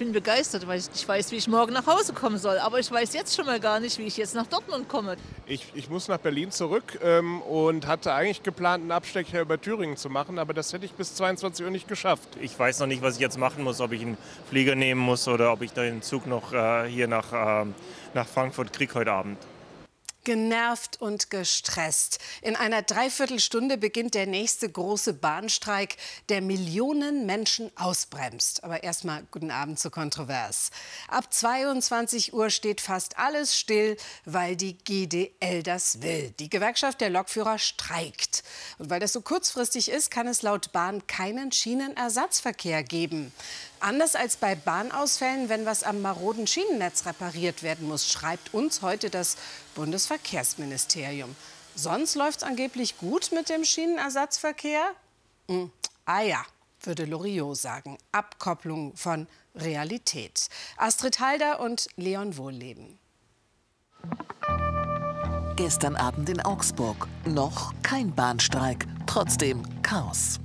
[0.00, 2.58] bin begeistert, weil ich nicht weiß, wie ich morgen nach Hause kommen soll.
[2.58, 5.16] Aber ich weiß jetzt schon mal gar nicht, wie ich jetzt nach Dortmund komme.
[5.46, 9.98] Ich, ich muss nach Berlin zurück ähm, und hatte eigentlich geplant, einen Abstecher über Thüringen
[9.98, 12.30] zu machen, aber das hätte ich bis 22 Uhr nicht geschafft.
[12.40, 14.16] Ich weiß noch nicht, was ich jetzt machen muss, ob ich einen
[14.48, 17.66] Flieger nehmen muss oder ob ich den Zug noch äh, hier nach, äh,
[18.14, 19.36] nach Frankfurt kriege heute Abend.
[20.24, 22.18] Genervt und gestresst.
[22.42, 25.96] In einer Dreiviertelstunde beginnt der nächste große Bahnstreik,
[26.28, 28.62] der Millionen Menschen ausbremst.
[28.64, 30.70] Aber erstmal guten Abend zu Kontrovers.
[31.08, 36.34] Ab 22 Uhr steht fast alles still, weil die GDL das will.
[36.38, 38.44] Die Gewerkschaft der Lokführer streikt.
[38.78, 43.32] Und weil das so kurzfristig ist, kann es laut Bahn keinen Schienenersatzverkehr geben.
[43.80, 49.08] Anders als bei Bahnausfällen, wenn was am maroden Schienennetz repariert werden muss, schreibt uns heute
[49.08, 49.36] das
[49.74, 51.34] Bundesverkehrsministerium.
[51.74, 54.92] Sonst läuft es angeblich gut mit dem Schienenersatzverkehr?
[55.48, 55.70] Hm.
[56.04, 56.44] Ah ja,
[56.82, 57.96] würde Loriot sagen.
[58.12, 60.48] Abkopplung von Realität.
[60.76, 62.98] Astrid Halder und Leon Wohlleben.
[65.56, 67.08] Gestern Abend in Augsburg.
[67.24, 68.86] Noch kein Bahnstreik.
[69.06, 70.38] Trotzdem Chaos.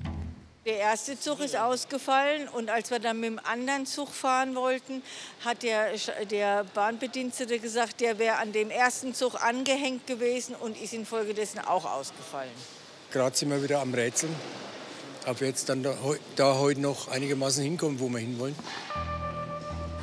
[0.65, 5.03] Der erste Zug ist ausgefallen und als wir dann mit dem anderen Zug fahren wollten,
[5.41, 5.89] hat der,
[6.31, 11.85] der Bahnbedienstete gesagt, der wäre an dem ersten Zug angehängt gewesen und ist infolgedessen auch
[11.85, 12.49] ausgefallen.
[13.11, 14.35] Gerade sind wir wieder am Rätseln,
[15.27, 15.95] ob wir jetzt dann da,
[16.35, 18.55] da heute noch einigermaßen hinkommen, wo wir hinwollen.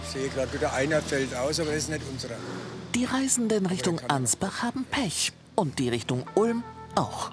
[0.04, 2.36] Ich sehe gerade wieder einer fällt aus, aber das ist nicht unserer.
[2.94, 6.62] Die Reisenden Richtung Ansbach haben Pech und die Richtung Ulm
[6.94, 7.32] auch.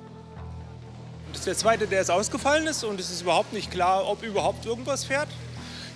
[1.40, 4.66] Ist der zweite, der jetzt ausgefallen ist und es ist überhaupt nicht klar, ob überhaupt
[4.66, 5.30] irgendwas fährt.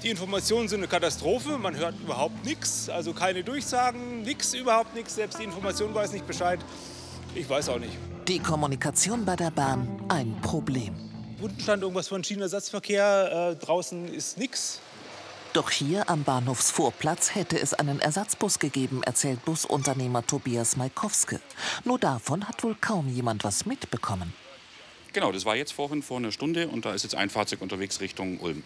[0.01, 5.15] Die Informationen sind eine Katastrophe, man hört überhaupt nichts, also keine Durchsagen, nichts, überhaupt nichts.
[5.15, 6.61] Selbst die Information weiß nicht Bescheid.
[7.35, 7.91] Ich weiß auch nicht.
[8.29, 10.95] Die Kommunikation bei der Bahn ein Problem.
[11.41, 14.79] Unten stand irgendwas von Schienenersatzverkehr, äh, draußen ist nichts.
[15.51, 21.41] Doch hier am Bahnhofsvorplatz hätte es einen Ersatzbus gegeben, erzählt Busunternehmer Tobias Maikowske.
[21.83, 24.33] Nur davon hat wohl kaum jemand was mitbekommen.
[25.13, 28.01] Genau, das war jetzt vorhin vor einer Stunde und da ist jetzt ein Fahrzeug unterwegs
[28.01, 28.63] Richtung Ulm.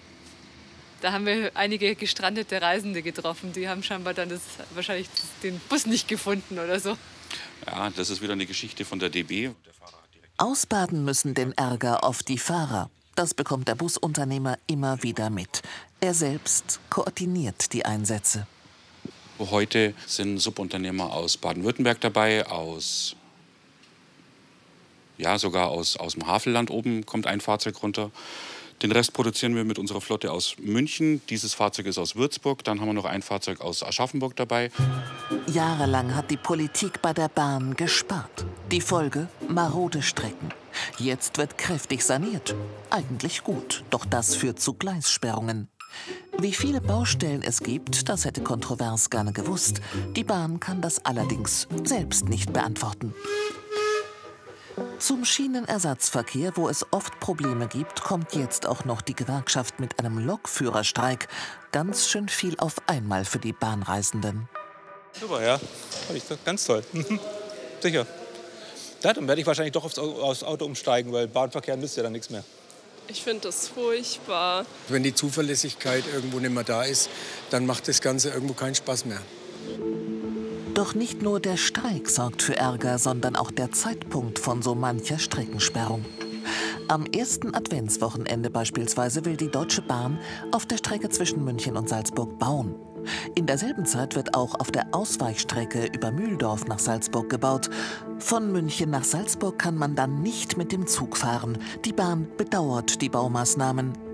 [1.02, 3.54] Da haben wir einige gestrandete Reisende getroffen.
[3.54, 4.42] Die haben scheinbar dann das,
[4.74, 5.08] wahrscheinlich
[5.44, 6.98] den Bus nicht gefunden oder so.
[7.68, 9.52] Ja, das ist wieder eine Geschichte von der DB.
[10.38, 12.90] Ausbaden müssen den Ärger auf die Fahrer.
[13.16, 15.62] Das bekommt der Busunternehmer immer wieder mit.
[16.00, 18.48] Er selbst koordiniert die Einsätze.
[19.40, 23.16] Heute sind Subunternehmer aus Baden-Württemberg dabei, aus
[25.18, 28.12] ja, sogar aus, aus dem Havelland oben kommt ein Fahrzeug runter.
[28.84, 31.22] Den Rest produzieren wir mit unserer Flotte aus München.
[31.30, 32.64] Dieses Fahrzeug ist aus Würzburg.
[32.64, 34.70] Dann haben wir noch ein Fahrzeug aus Aschaffenburg dabei.
[35.48, 38.46] Jahrelang hat die Politik bei der Bahn gespart.
[38.70, 40.54] Die Folge marode Strecken.
[41.00, 42.54] Jetzt wird kräftig saniert.
[42.92, 45.70] Eigentlich gut, doch das führt zu Gleissperrungen.
[46.38, 49.82] Wie viele Baustellen es gibt, das hätte Kontrovers gerne gewusst.
[50.16, 53.16] Die Bahn kann das allerdings selbst nicht beantworten.
[55.00, 60.18] Zum Schienenersatzverkehr, wo es oft Probleme gibt, kommt jetzt auch noch die Gewerkschaft mit einem
[60.18, 61.28] Lokführerstreik.
[61.72, 64.50] Ganz schön viel auf einmal für die Bahnreisenden.
[65.20, 65.60] Super, ja.
[66.46, 66.84] Ganz toll.
[67.80, 68.06] Sicher.
[69.04, 72.30] Ja, dann werde ich wahrscheinlich doch aufs Auto umsteigen, weil Bahnverkehr nützt ja dann nichts
[72.30, 72.44] mehr.
[73.08, 74.66] Ich finde das furchtbar.
[74.90, 77.10] Wenn die Zuverlässigkeit irgendwo nicht mehr da ist,
[77.52, 79.22] dann macht das Ganze irgendwo keinen Spaß mehr.
[80.74, 85.18] Doch nicht nur der Streik sorgt für Ärger, sondern auch der Zeitpunkt von so mancher
[85.18, 86.06] Streckensperrung.
[86.88, 90.20] Am ersten Adventswochenende beispielsweise will die Deutsche Bahn
[90.52, 92.76] auf der Strecke zwischen München und Salzburg bauen.
[93.36, 97.70] In derselben Zeit wird auch auf der Ausweichstrecke über Mühldorf nach Salzburg gebaut.
[98.20, 101.58] Von München nach Salzburg kann man dann nicht mit dem Zug fahren.
[101.86, 104.07] Die Bahn bedauert die Baumaßnahmen.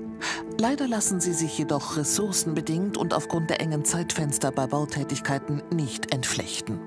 [0.60, 6.80] Leider lassen sie sich jedoch ressourcenbedingt und aufgrund der engen Zeitfenster bei Bautätigkeiten nicht entflechten.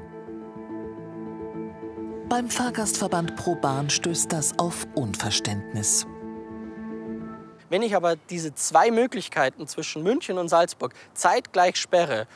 [2.28, 6.06] Beim Fahrgastverband Pro Bahn stößt das auf Unverständnis.
[7.68, 12.26] Wenn ich aber diese zwei Möglichkeiten zwischen München und Salzburg zeitgleich sperre,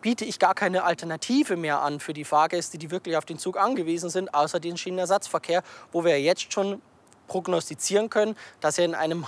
[0.00, 3.58] biete ich gar keine Alternative mehr an für die Fahrgäste, die wirklich auf den Zug
[3.58, 5.62] angewiesen sind, außer den Schienenersatzverkehr,
[5.92, 6.80] wo wir jetzt schon
[7.28, 9.26] prognostizieren können, dass er in einem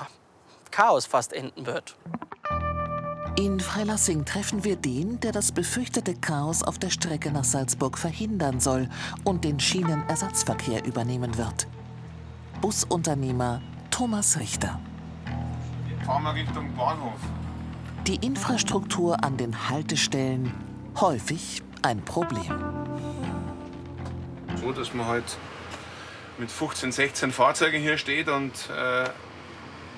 [0.72, 1.96] Chaos fast enden wird.
[3.38, 8.60] In Freilassing treffen wir den, der das befürchtete Chaos auf der Strecke nach Salzburg verhindern
[8.60, 8.88] soll
[9.24, 11.66] und den Schienenersatzverkehr übernehmen wird.
[12.60, 14.80] Busunternehmer Thomas Richter.
[16.04, 17.18] Fahren wir Richtung Bahnhof.
[18.06, 20.52] Die Infrastruktur an den Haltestellen
[21.00, 22.64] häufig ein Problem.
[24.60, 25.36] So, dass man halt
[26.38, 29.08] mit 15, 16 Fahrzeugen hier steht und äh,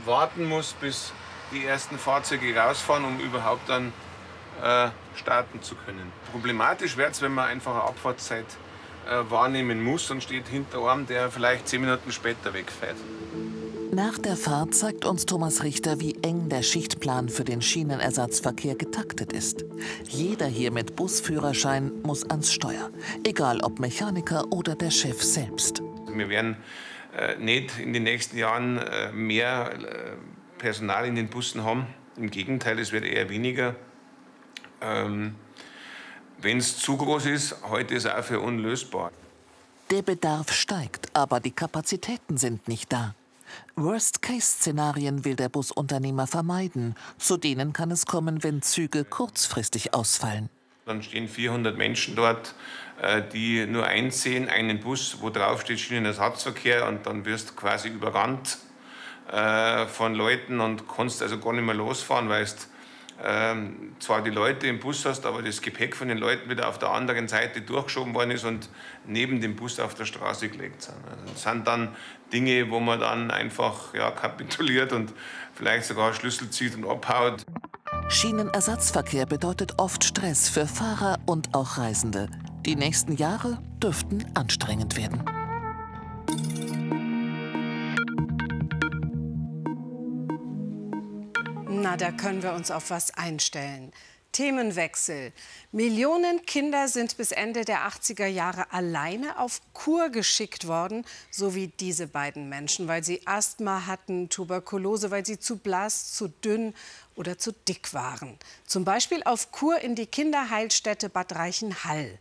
[0.07, 1.13] warten muss, bis
[1.53, 3.93] die ersten Fahrzeuge rausfahren, um überhaupt dann
[4.63, 6.13] äh, starten zu können.
[6.33, 8.47] Problematisch wird es, wenn man einfach eine Abfahrtszeit
[9.07, 12.97] äh, wahrnehmen muss und steht hinter einem, der vielleicht zehn Minuten später wegfährt.
[13.93, 19.33] Nach der Fahrt zeigt uns Thomas Richter, wie eng der Schichtplan für den Schienenersatzverkehr getaktet
[19.33, 19.65] ist.
[20.09, 22.91] Jeder hier mit Busführerschein muss ans Steuer,
[23.23, 25.81] egal ob Mechaniker oder der Chef selbst.
[26.09, 26.57] Wir werden
[27.39, 30.17] nicht in den nächsten Jahren äh, mehr äh,
[30.59, 31.87] Personal in den Bussen haben.
[32.17, 33.75] Im Gegenteil, es wird eher weniger.
[34.81, 35.35] Ähm,
[36.39, 39.13] Wenn es zu groß ist, heute ist auch für unlösbar.
[39.91, 43.15] Der Bedarf steigt, aber die Kapazitäten sind nicht da.
[43.77, 46.95] Worst-Case-Szenarien will der Busunternehmer vermeiden.
[47.19, 50.49] Zu denen kann es kommen, wenn Züge kurzfristig ausfallen.
[50.87, 52.55] Dann stehen 400 Menschen dort, äh,
[53.33, 57.89] die nur eins sehen, einen Bus, wo drauf steht Schienenersatzverkehr und dann wirst du quasi
[57.89, 58.59] überrannt
[59.31, 62.47] äh, von Leuten und kannst also gar nicht mehr losfahren, weil
[63.23, 66.79] ähm, zwar die Leute im Bus hast, aber das Gepäck von den Leuten wieder auf
[66.79, 68.69] der anderen Seite durchgeschoben worden ist und
[69.07, 70.97] neben dem Bus auf der Straße gelegt sind.
[71.09, 71.95] Also das sind dann
[72.33, 75.13] Dinge, wo man dann einfach ja, kapituliert und
[75.55, 77.45] vielleicht sogar Schlüssel zieht und abhaut.
[78.09, 82.29] Schienenersatzverkehr bedeutet oft Stress für Fahrer und auch Reisende.
[82.67, 85.23] Die nächsten Jahre dürften anstrengend werden.
[91.69, 93.93] Na, da können wir uns auf was einstellen.
[94.35, 95.33] Themenwechsel.
[95.71, 101.69] Millionen Kinder sind bis Ende der 80er Jahre alleine auf Kur geschickt worden, so wie
[101.69, 106.75] diese beiden Menschen, weil sie Asthma hatten, Tuberkulose, weil sie zu blass, zu dünn
[107.15, 108.37] oder zu dick waren.
[108.67, 112.19] Zum Beispiel auf Kur in die Kinderheilstätte Bad Reichenhall.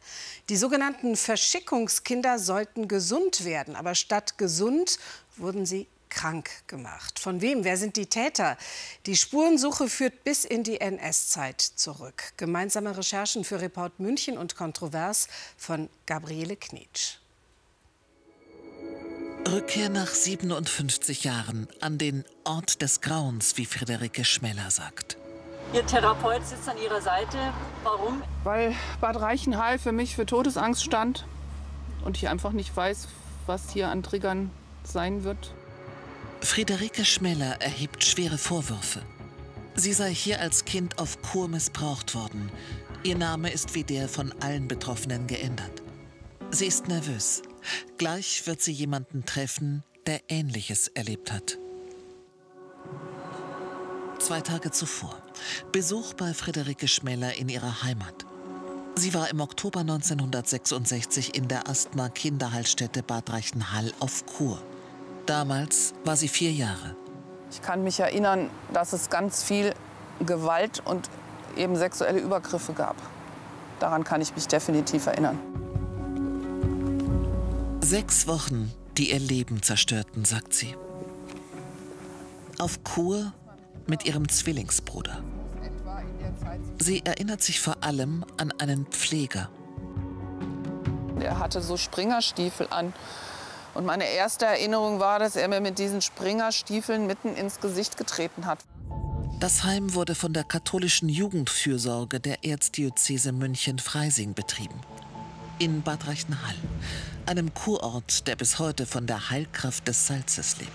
[0.50, 5.00] Die sogenannten Verschickungskinder sollten gesund werden, aber statt gesund
[5.36, 7.20] wurden sie krank gemacht.
[7.20, 7.64] Von wem?
[7.64, 8.58] Wer sind die Täter?
[9.06, 12.34] Die Spurensuche führt bis in die NS-Zeit zurück.
[12.38, 15.28] Gemeinsame Recherchen für Report München und Kontrovers
[15.58, 17.18] von Gabriele Knitsch.
[19.48, 25.18] Rückkehr nach 57 Jahren an den Ort des Grauens, wie Friederike Schmeller sagt.
[25.74, 27.38] Ihr Therapeut sitzt an Ihrer Seite.
[27.84, 28.22] Warum?
[28.44, 31.26] Weil Bad Reichenhall für mich für Todesangst stand
[32.06, 33.08] und ich einfach nicht weiß,
[33.48, 34.52] was hier an Triggern
[34.84, 35.54] sein wird.
[36.44, 39.02] Friederike Schmeller erhebt schwere Vorwürfe.
[39.76, 42.52] Sie sei hier als Kind auf Kur missbraucht worden.
[43.02, 45.82] Ihr Name ist wie der von allen Betroffenen geändert.
[46.52, 47.42] Sie ist nervös.
[47.98, 51.58] Gleich wird sie jemanden treffen, der Ähnliches erlebt hat.
[54.20, 55.18] Zwei Tage zuvor.
[55.72, 58.26] Besuch bei Friederike Schmeller in ihrer Heimat.
[58.96, 64.62] Sie war im Oktober 1966 in der Asthma-Kinderheilstätte Bad Reichenhall auf Kur.
[65.26, 66.96] Damals war sie vier Jahre.
[67.52, 69.74] Ich kann mich erinnern, dass es ganz viel
[70.26, 71.10] Gewalt und
[71.56, 72.96] eben sexuelle Übergriffe gab.
[73.80, 75.40] Daran kann ich mich definitiv erinnern.
[77.82, 80.76] Sechs Wochen, die ihr Leben zerstörten, sagt sie.
[82.60, 83.34] Auf Kur
[83.88, 85.22] mit ihrem Zwillingsbruder.
[86.80, 89.50] Sie erinnert sich vor allem an einen Pfleger.
[91.20, 92.94] Er hatte so Springerstiefel an.
[93.74, 98.46] Und meine erste Erinnerung war, dass er mir mit diesen Springerstiefeln mitten ins Gesicht getreten
[98.46, 98.60] hat.
[99.40, 104.80] Das Heim wurde von der katholischen Jugendfürsorge der Erzdiözese München-Freising betrieben.
[105.60, 106.56] In Bad Reichenhall,
[107.26, 110.72] einem Kurort, der bis heute von der Heilkraft des Salzes lebt.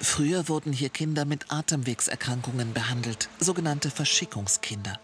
[0.00, 4.98] Früher wurden hier Kinder mit Atemwegserkrankungen behandelt, sogenannte Verschickungskinder.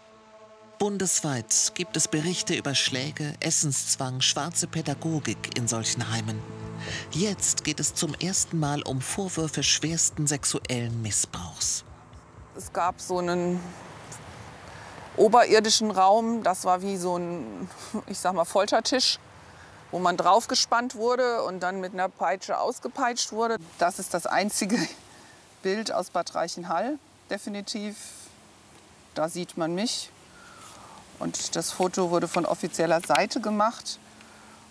[0.81, 6.41] Bundesweit gibt es Berichte über Schläge, Essenszwang, schwarze Pädagogik in solchen Heimen.
[7.11, 11.83] Jetzt geht es zum ersten Mal um Vorwürfe schwersten sexuellen Missbrauchs.
[12.57, 13.59] Es gab so einen
[15.17, 17.69] oberirdischen Raum, das war wie so ein,
[18.07, 19.19] ich sag mal, Foltertisch,
[19.91, 23.57] wo man draufgespannt wurde und dann mit einer Peitsche ausgepeitscht wurde.
[23.77, 24.79] Das ist das einzige
[25.61, 26.97] Bild aus Bad Reichenhall,
[27.29, 27.97] definitiv.
[29.13, 30.09] Da sieht man mich.
[31.21, 33.99] Und das Foto wurde von offizieller Seite gemacht.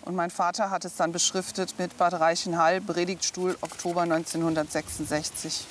[0.02, 5.66] Und mein Vater hat es dann beschriftet mit Bad Reichenhall, Predigtstuhl, Oktober 1966.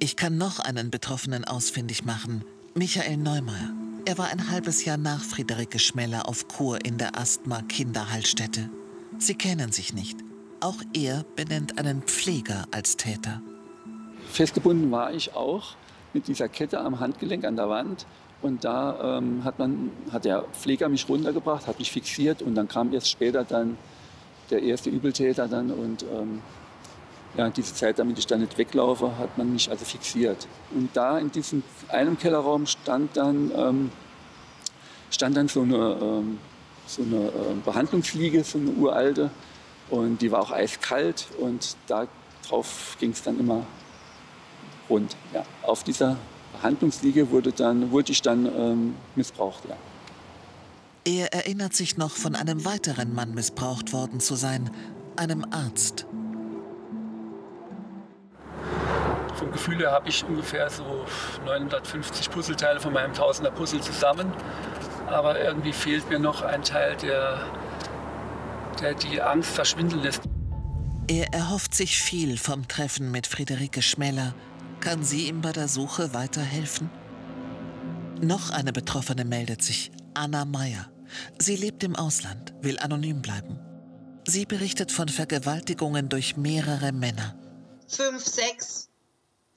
[0.00, 2.44] Ich kann noch einen Betroffenen ausfindig machen,
[2.74, 3.70] Michael Neumeier.
[4.04, 8.68] Er war ein halbes Jahr nach Friederike Schmeller auf Kur in der Asthma-Kinderheilstätte.
[9.18, 10.18] Sie kennen sich nicht.
[10.58, 13.40] Auch er benennt einen Pfleger als Täter.
[14.32, 15.76] Festgebunden war ich auch
[16.12, 18.06] mit dieser Kette am Handgelenk an der Wand.
[18.42, 22.66] Und da ähm, hat, man, hat der Pfleger mich runtergebracht, hat mich fixiert und dann
[22.66, 23.78] kam erst später dann
[24.50, 26.42] der erste Übeltäter dann und ähm,
[27.36, 30.46] ja, diese Zeit, damit ich dann nicht weglaufe, hat man mich also fixiert.
[30.74, 33.90] Und da in diesem einem Kellerraum stand dann, ähm,
[35.10, 36.38] stand dann so eine, ähm,
[36.86, 39.30] so eine äh, Behandlungsliege, so eine uralte.
[39.88, 43.66] Und die war auch eiskalt und darauf ging es dann immer
[44.90, 45.16] rund.
[45.32, 45.44] Ja.
[45.62, 46.18] Auf dieser
[46.52, 49.64] Behandlungsliege wurde, dann, wurde ich dann ähm, missbraucht.
[49.68, 49.76] Ja.
[51.04, 54.70] Er erinnert sich noch, von einem weiteren Mann missbraucht worden zu sein,
[55.16, 56.06] einem Arzt.
[59.34, 61.04] Vom Gefühl her habe ich ungefähr so
[61.44, 64.32] 950 Puzzleteile von meinem Tausender Puzzle zusammen.
[65.08, 67.40] Aber irgendwie fehlt mir noch ein Teil, der,
[68.80, 70.22] der die Angst verschwinden lässt.
[71.08, 74.34] Er erhofft sich viel vom Treffen mit Friederike Schmeller.
[74.82, 76.90] Kann sie ihm bei der Suche weiterhelfen?
[78.20, 80.90] Noch eine Betroffene meldet sich, Anna Meyer.
[81.38, 83.60] Sie lebt im Ausland, will anonym bleiben.
[84.26, 87.36] Sie berichtet von Vergewaltigungen durch mehrere Männer.
[87.86, 88.88] Fünf, sechs,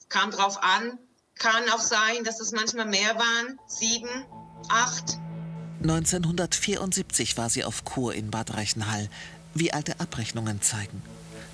[0.08, 0.96] kam drauf an.
[1.34, 3.58] Kann auch sein, dass es manchmal mehr waren.
[3.66, 4.08] Sieben,
[4.68, 5.18] acht.
[5.82, 9.10] 1974 war sie auf Kur in Bad Reichenhall,
[9.54, 11.02] wie alte Abrechnungen zeigen.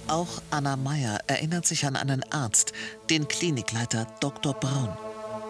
[0.09, 2.73] Auch Anna Meyer erinnert sich an einen Arzt,
[3.11, 4.54] den Klinikleiter Dr.
[4.54, 4.97] Braun.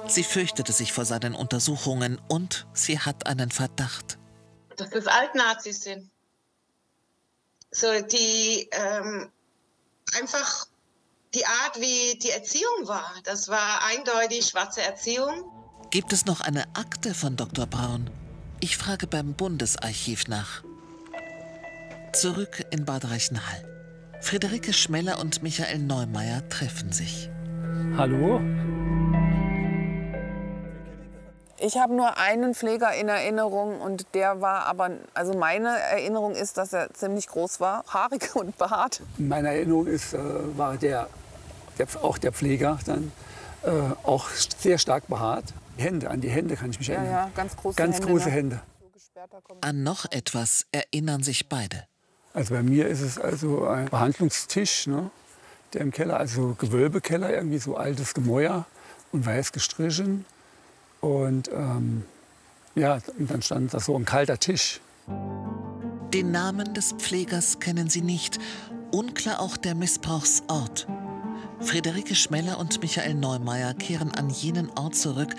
[0.09, 4.19] Sie fürchtete sich vor seinen Untersuchungen und sie hat einen Verdacht.
[4.77, 6.11] Dass das Altnazis sind.
[7.71, 9.31] So die ähm,
[10.19, 10.67] einfach
[11.35, 13.15] die Art, wie die Erziehung war.
[13.25, 15.45] Das war eindeutig schwarze Erziehung.
[15.91, 17.67] Gibt es noch eine Akte von Dr.
[17.67, 18.11] Braun?
[18.61, 20.63] Ich frage beim Bundesarchiv nach.
[22.13, 23.82] Zurück in Bad Reichenhall.
[24.23, 27.29] Friederike Schmeller und Michael Neumeier treffen sich.
[27.97, 28.41] Hallo?
[31.59, 36.57] Ich habe nur einen Pfleger in Erinnerung und der war aber, also meine Erinnerung ist,
[36.57, 39.03] dass er ziemlich groß war, haarig und behaart.
[39.19, 40.19] In meiner Erinnerung ist, äh,
[40.57, 41.09] war der,
[41.79, 43.13] der, auch der Pfleger dann
[43.65, 43.71] äh,
[44.05, 45.53] auch sehr stark behaart.
[45.77, 47.13] Hände, an die Hände kann ich mich Ja, erinnern.
[47.13, 48.35] ja, ganz große Ganz Hände, große ne?
[48.35, 48.61] Hände.
[49.61, 51.85] An noch etwas erinnern sich beide.
[52.35, 55.11] Also bei mir ist es also ein Behandlungstisch, ne,
[55.73, 58.67] der im Keller, also Gewölbekeller, irgendwie so altes Gemäuer
[59.13, 60.25] und weiß gestrichen.
[61.01, 62.05] Und ähm,
[62.75, 64.81] ja, und dann stand da so ein kalter Tisch.
[66.15, 68.39] Den Namen des Pflegers kennen sie nicht.
[68.93, 70.87] Unklar auch der Missbrauchsort.
[71.61, 75.35] Friederike Schmeller und Michael Neumeier kehren an jenen Ort zurück,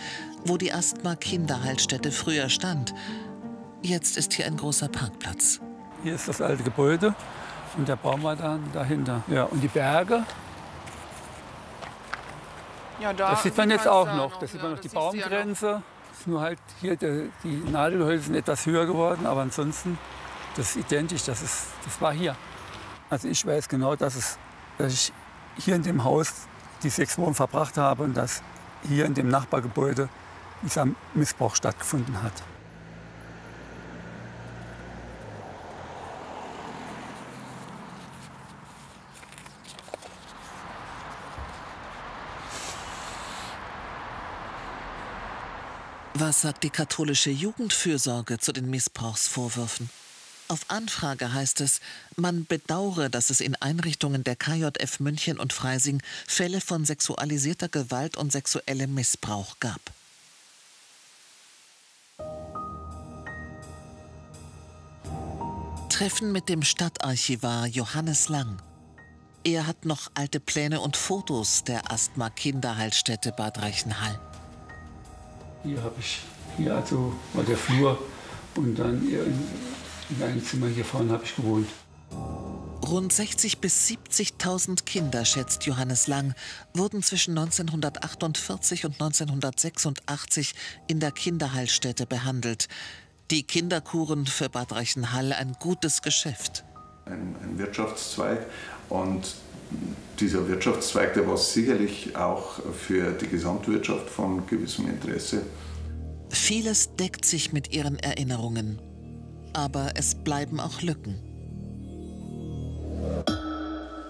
[0.46, 2.94] wo die Asthma-Kinderheilstätte früher stand.
[3.82, 5.60] Jetzt ist hier ein großer Parkplatz.
[6.04, 7.16] Hier ist das alte Gebäude
[7.78, 9.24] und der Baum war dann dahinter.
[9.28, 10.24] Ja, und die Berge,
[13.00, 14.38] Ja, da das sieht man jetzt auch da noch.
[14.38, 15.12] Da sieht man noch die du ja noch.
[15.12, 15.82] Baumgrenze.
[16.12, 19.98] Ist nur halt hier der, die Nadelhölzer sind etwas höher geworden, aber ansonsten
[20.56, 21.24] das ist identisch.
[21.24, 22.36] Das, ist, das war hier.
[23.10, 24.38] Also ich weiß genau, dass, es,
[24.78, 25.14] dass ich
[25.58, 26.48] hier in dem Haus
[26.84, 28.42] die sechs Wochen verbracht habe und dass
[28.88, 30.10] hier in dem Nachbargebäude
[30.62, 32.34] dieser Missbrauch stattgefunden hat.
[46.26, 49.90] Was sagt die katholische Jugendfürsorge zu den Missbrauchsvorwürfen?
[50.48, 51.82] Auf Anfrage heißt es,
[52.16, 58.16] man bedauere, dass es in Einrichtungen der KJF München und Freising Fälle von sexualisierter Gewalt
[58.16, 59.82] und sexuellem Missbrauch gab.
[65.90, 68.62] Treffen mit dem Stadtarchivar Johannes Lang.
[69.44, 74.18] Er hat noch alte Pläne und Fotos der Asthma-Kinderheilstätte Bad Reichenhall.
[75.64, 76.20] Hier habe ich,
[76.58, 77.98] hier also war der Flur
[78.56, 79.48] und dann in,
[80.10, 81.68] in einem Zimmer hier vorne habe ich gewohnt.
[82.86, 86.36] Rund 60.000 bis 70.000 Kinder, schätzt Johannes Lang,
[86.74, 90.54] wurden zwischen 1948 und 1986
[90.88, 92.68] in der Kinderheilstätte behandelt.
[93.32, 96.66] Die Kinderkuren für Bad Reichenhall ein gutes Geschäft.
[97.06, 98.46] Ein, ein Wirtschaftszweig
[98.90, 99.34] und
[100.20, 105.42] dieser Wirtschaftszweig, der war sicherlich auch für die Gesamtwirtschaft von gewissem Interesse.
[106.30, 108.80] Vieles deckt sich mit ihren Erinnerungen.
[109.54, 111.20] Aber es bleiben auch Lücken.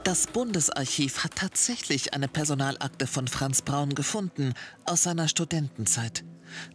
[0.06, 4.54] Das Bundesarchiv hat tatsächlich eine Personalakte von Franz Braun gefunden
[4.86, 6.24] aus seiner Studentenzeit.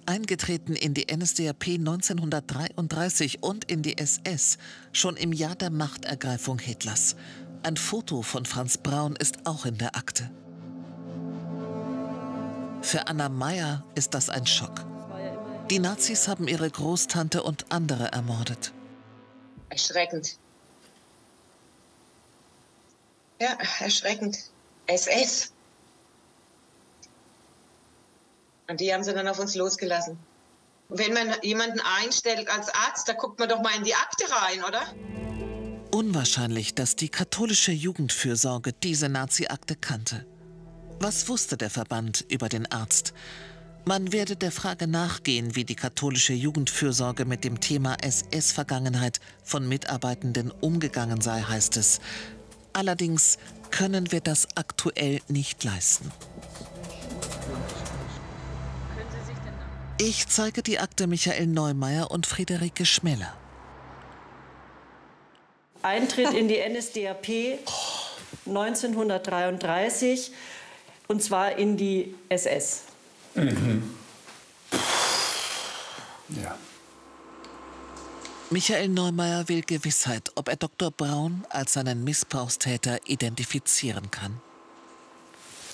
[0.07, 4.59] Eingetreten in die NSDAP 1933 und in die SS,
[4.93, 7.17] schon im Jahr der Machtergreifung Hitlers.
[7.63, 10.31] Ein Foto von Franz Braun ist auch in der Akte.
[12.81, 14.85] Für Anna Meyer ist das ein Schock.
[15.69, 18.73] Die Nazis haben ihre Großtante und andere ermordet.
[19.69, 20.39] Erschreckend.
[23.41, 24.39] Ja, erschreckend.
[24.87, 25.53] SS.
[28.69, 30.19] Und die haben sie dann auf uns losgelassen.
[30.89, 34.65] Wenn man jemanden einstellt als Arzt, da guckt man doch mal in die Akte rein,
[34.65, 34.83] oder?
[35.91, 40.27] Unwahrscheinlich, dass die katholische Jugendfürsorge diese Nazi-Akte kannte.
[41.01, 43.15] Was wusste der Verband über den Arzt?
[43.87, 50.51] Man werde der Frage nachgehen, wie die katholische Jugendfürsorge mit dem Thema SS-Vergangenheit von Mitarbeitenden
[50.51, 52.01] umgegangen sei, heißt es.
[52.75, 53.39] Allerdings
[53.71, 56.13] können wir das aktuell nicht leisten.
[60.01, 63.35] Ich zeige die Akte Michael Neumeier und Friederike Schmeller.
[65.83, 67.59] Eintritt in die NSDAP
[68.47, 70.33] 1933
[71.09, 72.83] und zwar in die SS.
[73.35, 73.95] Mhm.
[76.31, 76.57] Ja.
[78.51, 80.91] Michael Neumeier will Gewissheit, ob er Dr.
[80.91, 84.41] Braun als seinen Missbrauchstäter identifizieren kann.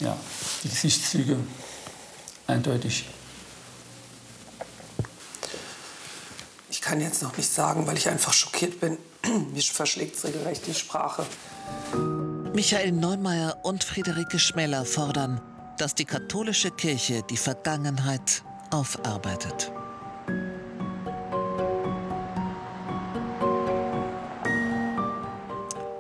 [0.00, 0.18] Ja,
[0.64, 1.38] die Gesichtszüge
[2.48, 3.06] eindeutig.
[6.68, 8.98] Ich kann jetzt noch nicht sagen, weil ich einfach schockiert bin.
[9.52, 11.24] Mir verschlägt es regelrecht die Sprache.
[12.54, 15.40] Michael Neumeier und Friederike Schmeller fordern,
[15.78, 19.72] dass die katholische Kirche die Vergangenheit aufarbeitet.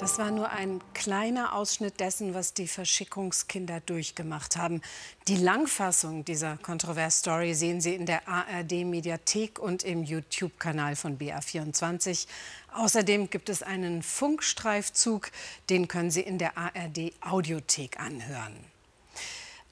[0.04, 4.82] Das war nur ein kleiner Ausschnitt dessen, was die Verschickungskinder durchgemacht haben.
[5.28, 12.26] Die Langfassung dieser Kontrovers-Story sehen Sie in der ARD-Mediathek und im YouTube-Kanal von BA24.
[12.74, 15.30] Außerdem gibt es einen Funkstreifzug,
[15.70, 18.73] den können Sie in der ARD-Audiothek anhören.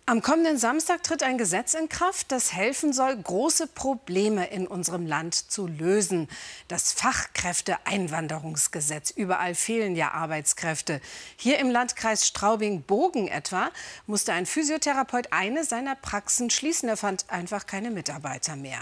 [0.04, 5.06] Am kommenden Samstag tritt ein Gesetz in Kraft, das helfen soll, große Probleme in unserem
[5.06, 6.28] Land zu lösen.
[6.66, 9.12] Das Fachkräfteeinwanderungsgesetz.
[9.12, 11.00] Überall fehlen ja Arbeitskräfte.
[11.36, 13.70] Hier im Landkreis Straubing-Bogen etwa
[14.08, 16.88] musste ein Physiotherapeut eine seiner Praxen schließen.
[16.88, 18.80] Er fand einfach keine Mitarbeiter mehr.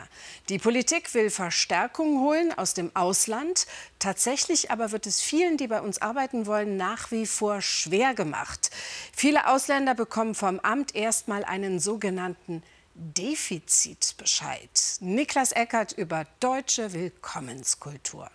[0.48, 3.66] Die Politik will Verstärkung holen aus dem Ausland.
[3.98, 8.70] Tatsächlich aber wird es vielen, die bei uns arbeiten wollen, nach wie vor schwer gemacht.
[9.14, 12.62] Viele Ausländer bekommen vom Amt erstmal einen sogenannten
[12.94, 14.70] Defizitbescheid.
[15.00, 18.30] Niklas Eckert über deutsche Willkommenskultur.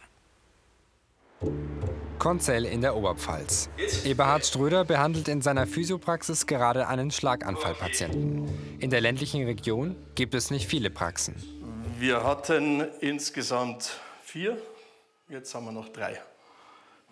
[2.19, 3.69] Konzell in der Oberpfalz.
[4.03, 8.49] Eberhard Ströder behandelt in seiner Physiopraxis gerade einen Schlaganfallpatienten.
[8.81, 11.35] In der ländlichen Region gibt es nicht viele Praxen.
[11.97, 14.57] Wir hatten insgesamt vier
[15.29, 16.21] Jetzt haben wir noch drei.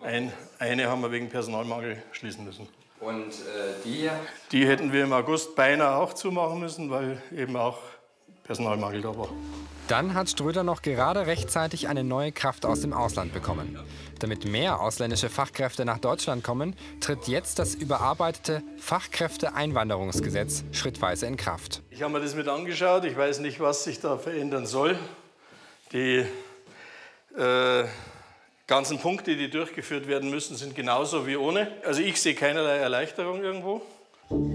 [0.01, 2.67] Ein, eine haben wir wegen Personalmangel schließen müssen.
[3.05, 4.09] Und äh, die?
[4.51, 7.77] Die hätten wir im August beinahe auch zumachen müssen, weil eben auch
[8.43, 9.29] Personalmangel da war.
[9.89, 13.77] Dann hat Ströder noch gerade rechtzeitig eine neue Kraft aus dem Ausland bekommen.
[14.19, 21.81] Damit mehr ausländische Fachkräfte nach Deutschland kommen, tritt jetzt das überarbeitete Fachkräfteeinwanderungsgesetz schrittweise in Kraft.
[21.89, 23.03] Ich habe mir das mit angeschaut.
[23.03, 24.97] Ich weiß nicht, was sich da verändern soll.
[25.91, 26.25] Die
[27.37, 27.83] äh,
[28.67, 31.67] ganzen Punkte, die durchgeführt werden müssen, sind genauso wie ohne.
[31.85, 33.81] Also ich sehe keinerlei Erleichterung irgendwo.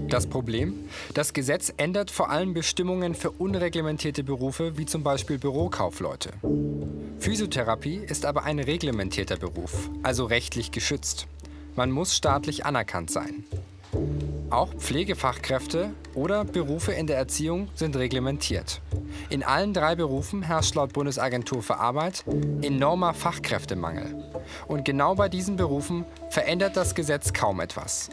[0.09, 0.89] Das Problem?
[1.13, 6.31] Das Gesetz ändert vor allem Bestimmungen für unreglementierte Berufe wie zum Beispiel Bürokaufleute.
[7.19, 11.27] Physiotherapie ist aber ein reglementierter Beruf, also rechtlich geschützt.
[11.75, 13.45] Man muss staatlich anerkannt sein.
[14.51, 18.81] Auch Pflegefachkräfte oder Berufe in der Erziehung sind reglementiert.
[19.29, 22.23] In allen drei Berufen herrscht laut Bundesagentur für Arbeit
[22.61, 24.15] enormer Fachkräftemangel.
[24.67, 28.09] Und genau bei diesen Berufen verändert das Gesetz kaum etwas.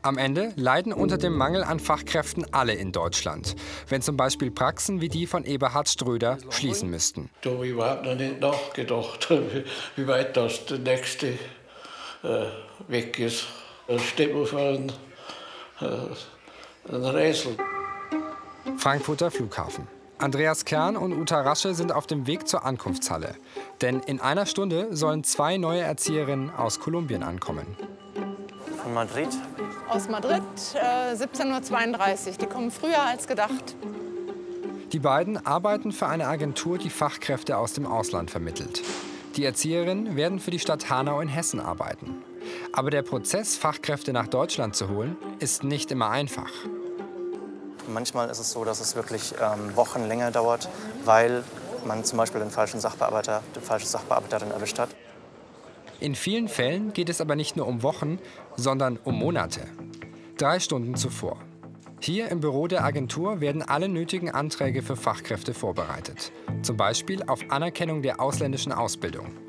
[0.00, 3.56] Am Ende leiden unter dem Mangel an Fachkräften alle in Deutschland,
[3.88, 7.28] wenn zum Beispiel Praxen wie die von Eberhard Ströder schließen müssten.
[7.42, 9.28] Da habe ich überhaupt noch nicht nachgedacht,
[9.96, 11.34] wie weit das der nächste
[12.22, 12.46] äh,
[12.86, 13.48] weg ist.
[13.86, 14.92] Da steht man vor einem,
[15.80, 17.56] äh, einem Rätsel.
[18.76, 19.86] Frankfurter Flughafen.
[20.18, 23.36] Andreas Kern und Uta Rasche sind auf dem Weg zur Ankunftshalle.
[23.80, 27.76] Denn in einer Stunde sollen zwei neue Erzieherinnen aus Kolumbien ankommen.
[28.82, 29.28] Von Madrid?
[29.88, 30.42] Aus Madrid,
[30.74, 32.32] äh, 17.32 Uhr.
[32.40, 33.76] Die kommen früher als gedacht.
[34.92, 38.82] Die beiden arbeiten für eine Agentur, die Fachkräfte aus dem Ausland vermittelt.
[39.36, 42.24] Die Erzieherinnen werden für die Stadt Hanau in Hessen arbeiten.
[42.78, 46.52] Aber der Prozess, Fachkräfte nach Deutschland zu holen, ist nicht immer einfach.
[47.88, 50.68] Manchmal ist es so, dass es wirklich ähm, Wochen länger dauert,
[51.04, 51.42] weil
[51.84, 54.90] man zum Beispiel den falschen Sachbearbeiter, die falsche Sachbearbeiterin erwischt hat.
[55.98, 58.20] In vielen Fällen geht es aber nicht nur um Wochen,
[58.54, 59.62] sondern um Monate.
[60.36, 61.36] Drei Stunden zuvor.
[61.98, 66.30] Hier im Büro der Agentur werden alle nötigen Anträge für Fachkräfte vorbereitet.
[66.62, 69.47] Zum Beispiel auf Anerkennung der ausländischen Ausbildung.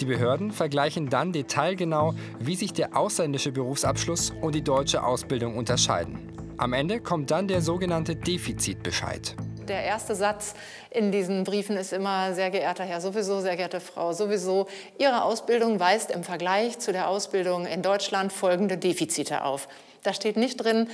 [0.00, 6.36] Die Behörden vergleichen dann detailgenau, wie sich der ausländische Berufsabschluss und die deutsche Ausbildung unterscheiden.
[6.58, 9.34] Am Ende kommt dann der sogenannte Defizitbescheid.
[9.68, 10.54] Der erste Satz
[10.90, 15.80] in diesen Briefen ist immer, sehr geehrter Herr sowieso, sehr geehrte Frau sowieso, Ihre Ausbildung
[15.80, 19.68] weist im Vergleich zu der Ausbildung in Deutschland folgende Defizite auf.
[20.02, 20.88] Da steht nicht drin,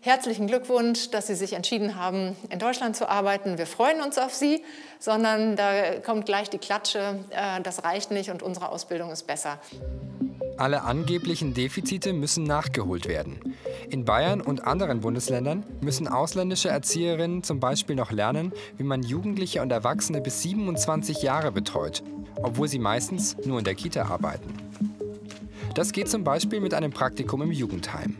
[0.00, 3.58] herzlichen Glückwunsch, dass Sie sich entschieden haben, in Deutschland zu arbeiten.
[3.58, 4.62] Wir freuen uns auf Sie,
[4.98, 9.58] sondern da kommt gleich die Klatsche, äh, das reicht nicht und unsere Ausbildung ist besser.
[10.56, 13.40] Alle angeblichen Defizite müssen nachgeholt werden.
[13.88, 19.62] In Bayern und anderen Bundesländern müssen ausländische Erzieherinnen zum Beispiel noch lernen, wie man Jugendliche
[19.62, 22.02] und Erwachsene bis 27 Jahre betreut,
[22.42, 24.54] obwohl sie meistens nur in der Kita arbeiten.
[25.74, 28.16] Das geht zum Beispiel mit einem Praktikum im Jugendheim.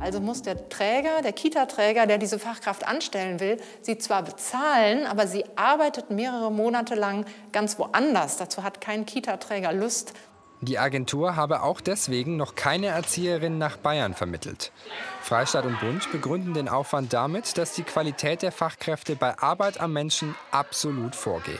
[0.00, 5.26] Also muss der Träger, der Kita-Träger, der diese Fachkraft anstellen will, sie zwar bezahlen, aber
[5.26, 8.36] sie arbeitet mehrere Monate lang ganz woanders.
[8.36, 10.12] Dazu hat kein Kita-Träger Lust.
[10.60, 14.72] Die Agentur habe auch deswegen noch keine Erzieherin nach Bayern vermittelt.
[15.20, 19.92] Freistaat und Bund begründen den Aufwand damit, dass die Qualität der Fachkräfte bei Arbeit am
[19.92, 21.58] Menschen absolut vorgehe.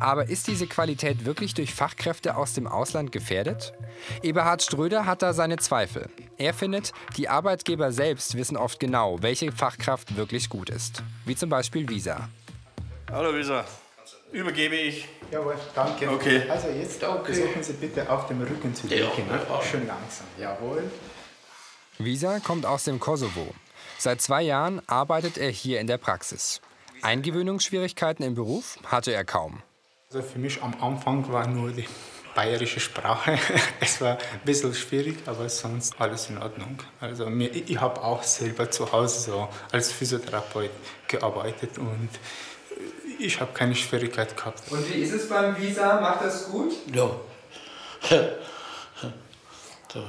[0.00, 3.74] Aber ist diese Qualität wirklich durch Fachkräfte aus dem Ausland gefährdet?
[4.22, 6.08] Eberhard Ströder hat da seine Zweifel.
[6.38, 11.02] Er findet, die Arbeitgeber selbst wissen oft genau, welche Fachkraft wirklich gut ist.
[11.26, 12.30] Wie zum Beispiel Visa.
[13.12, 13.64] Hallo Visa,
[14.32, 15.06] übergebe ich.
[15.30, 16.10] Jawohl, danke.
[16.10, 16.48] Okay.
[16.48, 17.34] Also jetzt Okay.
[17.34, 19.04] versuchen Sie bitte auf dem Rücken zu liegen.
[19.28, 19.40] ne?
[19.48, 19.62] ja.
[19.62, 20.26] Schön langsam.
[20.38, 20.90] Jawohl.
[21.98, 23.54] Visa kommt aus dem Kosovo.
[23.98, 26.62] Seit zwei Jahren arbeitet er hier in der Praxis.
[27.02, 29.62] Eingewöhnungsschwierigkeiten im Beruf hatte er kaum.
[30.12, 31.86] Also für mich am Anfang war nur die
[32.34, 33.38] bayerische Sprache.
[33.80, 36.80] Es war ein bisschen schwierig, aber sonst alles in Ordnung.
[37.00, 40.72] Also mir, ich ich habe auch selber zu Hause so als Physiotherapeut
[41.06, 42.08] gearbeitet und
[43.20, 44.72] ich habe keine Schwierigkeit gehabt.
[44.72, 46.00] Und wie ist es beim Visa?
[46.00, 46.72] Macht das gut?
[46.92, 47.10] Ja.
[49.92, 50.02] Da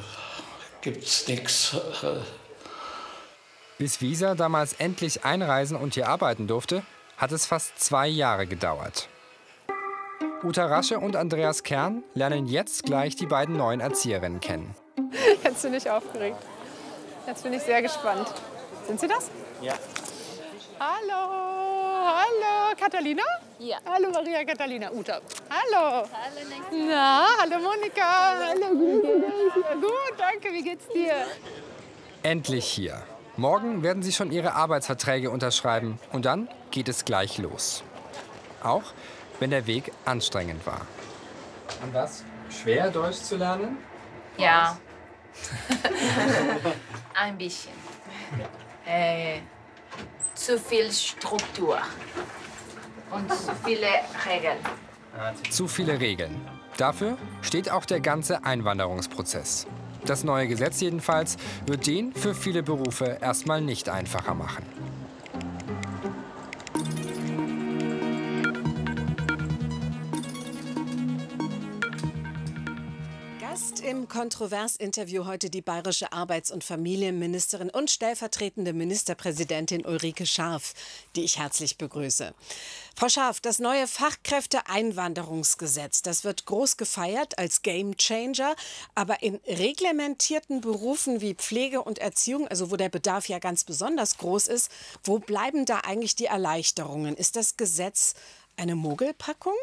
[0.81, 1.75] gibt's nichts.
[3.77, 6.83] Bis Visa damals endlich einreisen und hier arbeiten durfte,
[7.17, 9.07] hat es fast zwei Jahre gedauert.
[10.43, 14.75] Uta Rasche und Andreas Kern lernen jetzt gleich die beiden neuen Erzieherinnen kennen.
[15.43, 16.37] Jetzt bin ich aufgeregt.
[17.27, 18.27] Jetzt bin ich sehr gespannt.
[18.87, 19.29] Sind Sie das?
[19.61, 19.73] Ja.
[20.79, 23.21] Hallo, hallo, Catalina?
[23.59, 23.77] Ja.
[23.85, 25.21] Hallo Maria Catalina, Uta.
[25.47, 26.07] Hallo.
[26.11, 28.39] Hallo, Na, hallo Monika.
[28.49, 29.03] Hallo, gut,
[29.79, 31.13] gut, danke, wie geht's dir?
[32.23, 33.03] Endlich hier.
[33.37, 37.83] Morgen werden sie schon ihre Arbeitsverträge unterschreiben und dann geht es gleich los.
[38.63, 38.93] Auch
[39.41, 40.81] wenn der Weg anstrengend war.
[41.83, 42.23] Und was?
[42.49, 43.77] Schwer Deutsch zu lernen?
[44.37, 44.77] Ja.
[47.15, 47.73] Ein bisschen.
[48.85, 49.39] Äh,
[50.35, 51.79] zu viel Struktur
[53.09, 53.87] und zu viele
[54.29, 54.57] Regeln.
[55.49, 56.47] Zu viele Regeln.
[56.77, 59.65] Dafür steht auch der ganze Einwanderungsprozess.
[60.05, 64.65] Das neue Gesetz jedenfalls wird den für viele Berufe erstmal nicht einfacher machen.
[74.11, 80.73] Kontroversinterview heute die bayerische Arbeits- und Familienministerin und stellvertretende Ministerpräsidentin Ulrike Scharf,
[81.15, 82.33] die ich herzlich begrüße.
[82.93, 88.57] Frau Scharf, das neue Fachkräfteeinwanderungsgesetz, das wird groß gefeiert als Gamechanger,
[88.95, 94.17] aber in reglementierten Berufen wie Pflege und Erziehung, also wo der Bedarf ja ganz besonders
[94.17, 94.69] groß ist,
[95.05, 97.15] wo bleiben da eigentlich die Erleichterungen?
[97.15, 98.15] Ist das Gesetz
[98.57, 99.55] eine Mogelpackung?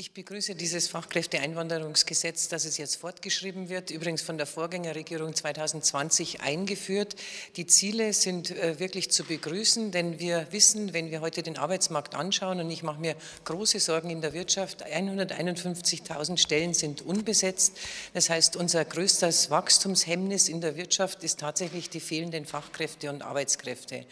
[0.00, 7.16] Ich begrüße dieses Fachkräfteeinwanderungsgesetz, dass es jetzt fortgeschrieben wird, übrigens von der Vorgängerregierung 2020 eingeführt.
[7.56, 12.14] Die Ziele sind äh, wirklich zu begrüßen, denn wir wissen, wenn wir heute den Arbeitsmarkt
[12.14, 17.76] anschauen, und ich mache mir große Sorgen in der Wirtschaft, 151.000 Stellen sind unbesetzt.
[18.14, 24.06] Das heißt, unser größtes Wachstumshemmnis in der Wirtschaft ist tatsächlich die fehlenden Fachkräfte und Arbeitskräfte.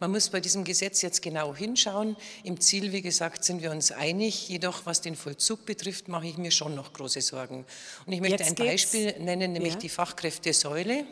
[0.00, 2.16] Man muss bei diesem Gesetz jetzt genau hinschauen.
[2.42, 4.48] Im Ziel, wie gesagt, sind wir uns einig.
[4.48, 7.64] Jedoch, was den Vollzug betrifft, mache ich mir schon noch große Sorgen.
[8.04, 9.78] Und ich möchte Jetzt ein geht's- Beispiel nennen, nämlich Ja.
[9.78, 11.04] die Fachkräftesäule.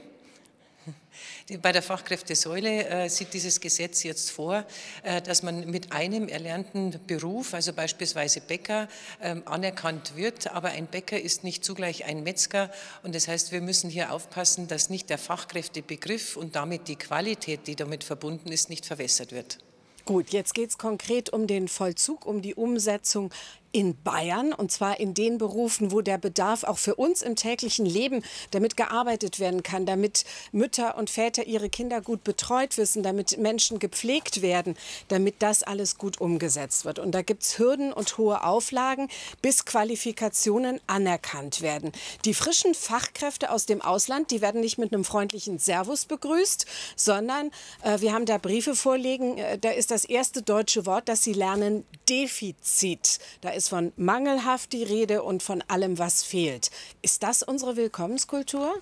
[1.63, 4.65] Bei der Fachkräftesäule äh, sieht dieses Gesetz jetzt vor,
[5.03, 8.89] äh, dass man mit einem erlernten Beruf, also beispielsweise Bäcker,
[9.23, 10.49] ähm, anerkannt wird.
[10.53, 12.71] Aber ein Bäcker ist nicht zugleich ein Metzger.
[13.03, 17.67] Und das heißt, wir müssen hier aufpassen, dass nicht der Fachkräftebegriff und damit die Qualität,
[17.67, 19.59] die damit verbunden ist, nicht verwässert wird.
[20.05, 23.31] Gut, jetzt geht es konkret um den Vollzug, um die Umsetzung
[23.73, 27.87] in Bayern und zwar in den Berufen, wo der Bedarf auch für uns im täglichen
[27.87, 33.39] Leben, damit gearbeitet werden kann, damit Mütter und Väter ihre Kinder gut betreut wissen, damit
[33.39, 34.77] Menschen gepflegt werden,
[35.09, 36.99] damit das alles gut umgesetzt wird.
[36.99, 39.09] Und da gibt es Hürden und hohe Auflagen,
[39.43, 41.93] bis Qualifikationen anerkannt werden.
[42.25, 47.51] Die frischen Fachkräfte aus dem Ausland, die werden nicht mit einem freundlichen Servus begrüßt, sondern
[47.83, 51.33] äh, wir haben da Briefe vorliegen, äh, da ist das erste deutsche Wort, das sie
[51.33, 53.19] lernen, Defizit.
[53.41, 56.71] Da ist von mangelhaft die Rede und von allem, was fehlt.
[57.03, 58.73] Ist das unsere Willkommenskultur?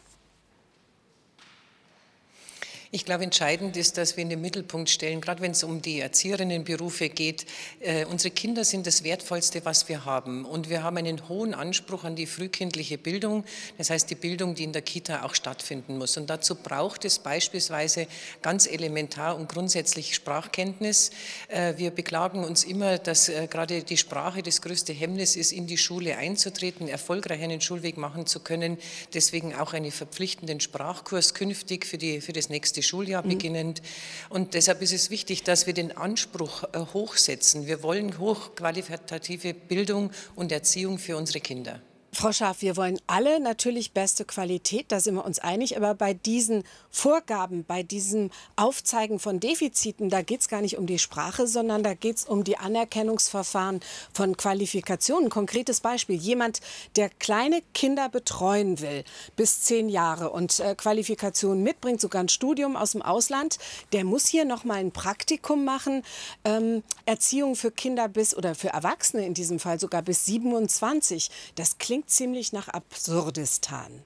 [2.92, 5.98] Ich glaube, entscheidend ist, dass wir in den Mittelpunkt stellen, gerade wenn es um die
[5.98, 7.44] Erzieherinnenberufe geht,
[7.80, 10.44] äh, unsere Kinder sind das Wertvollste, was wir haben.
[10.44, 13.44] Und wir haben einen hohen Anspruch an die frühkindliche Bildung,
[13.76, 16.16] das heißt die Bildung, die in der Kita auch stattfinden muss.
[16.16, 18.06] Und dazu braucht es beispielsweise
[18.40, 21.10] ganz elementar und grundsätzlich Sprachkenntnis.
[21.48, 25.66] Äh, wir beklagen uns immer, dass äh, gerade die Sprache das größte Hemmnis ist, in
[25.66, 28.78] die Schule einzutreten, erfolgreich einen Schulweg machen zu können.
[29.12, 33.28] Deswegen auch einen verpflichtenden Sprachkurs künftig für, die, für das nächste nächste Schuljahr mhm.
[33.28, 33.82] beginnend.
[34.28, 37.66] Und deshalb ist es wichtig, dass wir den Anspruch äh, hochsetzen.
[37.66, 41.80] Wir wollen hochqualitative Bildung und Erziehung für unsere Kinder.
[42.16, 45.76] Frau Schaaf, wir wollen alle natürlich beste Qualität, da sind wir uns einig.
[45.76, 50.86] Aber bei diesen Vorgaben, bei diesem Aufzeigen von Defiziten, da geht es gar nicht um
[50.86, 53.80] die Sprache, sondern da geht es um die Anerkennungsverfahren
[54.14, 55.28] von Qualifikationen.
[55.28, 56.62] Konkretes Beispiel, jemand,
[56.96, 59.04] der kleine Kinder betreuen will,
[59.36, 63.58] bis zehn Jahre und äh, Qualifikationen mitbringt, sogar ein Studium aus dem Ausland,
[63.92, 66.02] der muss hier noch mal ein Praktikum machen.
[66.46, 71.30] Ähm, Erziehung für Kinder bis, oder für Erwachsene in diesem Fall sogar bis 27.
[71.56, 74.02] Das klingt ziemlich nach Absurdistan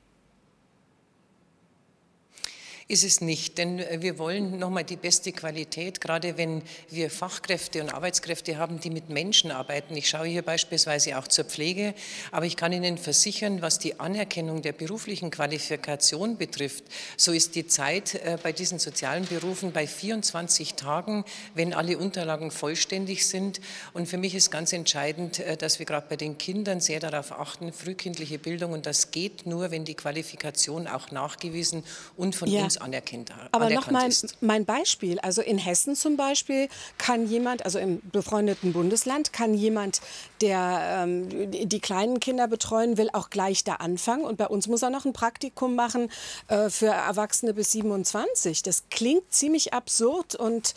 [2.91, 7.81] ist es nicht, denn äh, wir wollen nochmal die beste Qualität, gerade wenn wir Fachkräfte
[7.81, 9.97] und Arbeitskräfte haben, die mit Menschen arbeiten.
[9.97, 11.95] Ich schaue hier beispielsweise auch zur Pflege,
[12.33, 16.85] aber ich kann Ihnen versichern, was die Anerkennung der beruflichen Qualifikation betrifft,
[17.17, 21.25] so ist die Zeit äh, bei diesen sozialen Berufen bei 24 Tagen,
[21.55, 23.61] wenn alle Unterlagen vollständig sind.
[23.93, 27.31] Und für mich ist ganz entscheidend, äh, dass wir gerade bei den Kindern sehr darauf
[27.31, 31.85] achten, frühkindliche Bildung, und das geht nur, wenn die Qualifikation auch nachgewiesen
[32.17, 32.65] und von ja.
[32.65, 34.09] uns anerkannt, Aber noch mal
[34.41, 35.19] mein Beispiel.
[35.21, 40.01] Also in Hessen zum Beispiel kann jemand, also im befreundeten Bundesland, kann jemand,
[40.41, 44.25] der ähm, die kleinen Kinder betreuen will, auch gleich da anfangen.
[44.25, 46.11] Und bei uns muss er noch ein Praktikum machen
[46.49, 48.63] äh, für Erwachsene bis 27.
[48.63, 50.75] Das klingt ziemlich absurd und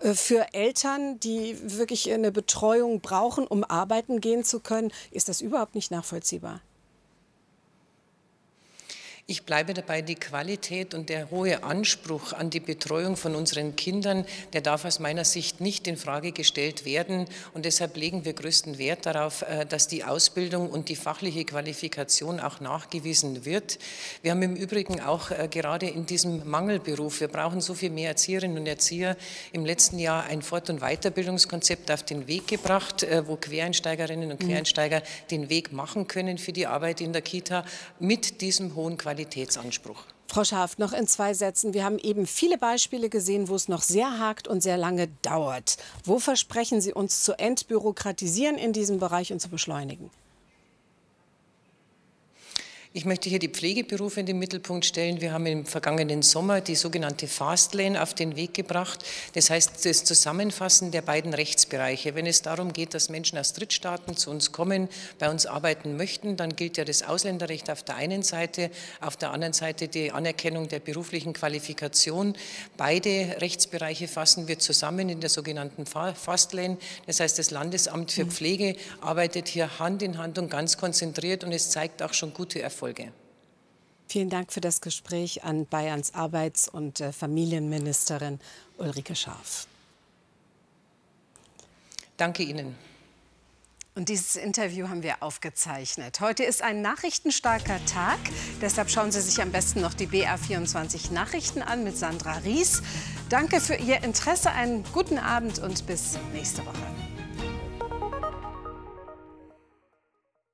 [0.00, 5.40] äh, für Eltern, die wirklich eine Betreuung brauchen, um arbeiten gehen zu können, ist das
[5.40, 6.60] überhaupt nicht nachvollziehbar.
[9.28, 14.24] Ich bleibe dabei, die Qualität und der hohe Anspruch an die Betreuung von unseren Kindern,
[14.52, 17.26] der darf aus meiner Sicht nicht in Frage gestellt werden.
[17.52, 22.38] Und deshalb legen wir größten Wert darauf, äh, dass die Ausbildung und die fachliche Qualifikation
[22.38, 23.80] auch nachgewiesen wird.
[24.22, 28.10] Wir haben im Übrigen auch äh, gerade in diesem Mangelberuf, wir brauchen so viel mehr
[28.10, 29.16] Erzieherinnen und Erzieher,
[29.50, 34.40] im letzten Jahr ein Fort- und Weiterbildungskonzept auf den Weg gebracht, äh, wo Quereinsteigerinnen und
[34.40, 34.46] mhm.
[34.46, 37.64] Quereinsteiger den Weg machen können für die Arbeit in der Kita
[37.98, 39.15] mit diesem hohen Qualitätsanspruch.
[39.16, 40.04] Qualitätsanspruch.
[40.28, 41.72] Frau Schaaf, noch in zwei Sätzen.
[41.72, 45.78] Wir haben eben viele Beispiele gesehen, wo es noch sehr hakt und sehr lange dauert.
[46.04, 50.10] Wo versprechen Sie uns zu entbürokratisieren in diesem Bereich und zu beschleunigen?
[52.96, 55.20] Ich möchte hier die Pflegeberufe in den Mittelpunkt stellen.
[55.20, 59.04] Wir haben im vergangenen Sommer die sogenannte Fastlane auf den Weg gebracht.
[59.34, 62.14] Das heißt, das Zusammenfassen der beiden Rechtsbereiche.
[62.14, 66.38] Wenn es darum geht, dass Menschen aus Drittstaaten zu uns kommen, bei uns arbeiten möchten,
[66.38, 68.70] dann gilt ja das Ausländerrecht auf der einen Seite,
[69.02, 72.34] auf der anderen Seite die Anerkennung der beruflichen Qualifikation.
[72.78, 76.78] Beide Rechtsbereiche fassen wir zusammen in der sogenannten Fastlane.
[77.06, 78.30] Das heißt, das Landesamt für mhm.
[78.30, 82.62] Pflege arbeitet hier Hand in Hand und ganz konzentriert und es zeigt auch schon gute
[82.62, 82.85] Erfolge.
[82.86, 83.12] Folge.
[84.06, 88.38] Vielen Dank für das Gespräch an Bayerns Arbeits- und äh, Familienministerin
[88.78, 89.66] Ulrike Scharf.
[92.16, 92.76] Danke Ihnen.
[93.96, 96.20] Und dieses Interview haben wir aufgezeichnet.
[96.20, 98.18] Heute ist ein nachrichtenstarker Tag.
[98.60, 102.82] Deshalb schauen Sie sich am besten noch die BR24 Nachrichten an mit Sandra Ries.
[103.30, 107.15] Danke für Ihr Interesse, einen guten Abend und bis nächste Woche.